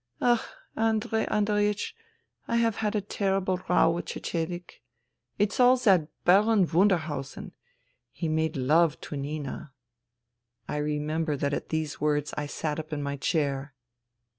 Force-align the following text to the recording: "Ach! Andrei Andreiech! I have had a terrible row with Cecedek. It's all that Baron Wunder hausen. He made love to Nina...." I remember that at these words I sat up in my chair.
"Ach! 0.19 0.41
Andrei 0.75 1.27
Andreiech! 1.27 1.93
I 2.47 2.55
have 2.55 2.77
had 2.77 2.95
a 2.95 3.01
terrible 3.01 3.57
row 3.69 3.91
with 3.91 4.05
Cecedek. 4.09 4.81
It's 5.37 5.59
all 5.59 5.77
that 5.77 6.07
Baron 6.25 6.65
Wunder 6.67 6.97
hausen. 6.97 7.51
He 8.11 8.27
made 8.27 8.57
love 8.57 8.99
to 9.01 9.15
Nina...." 9.15 9.73
I 10.67 10.77
remember 10.77 11.37
that 11.37 11.53
at 11.53 11.69
these 11.69 12.01
words 12.01 12.33
I 12.35 12.47
sat 12.47 12.79
up 12.79 12.91
in 12.91 13.03
my 13.03 13.15
chair. 13.15 13.75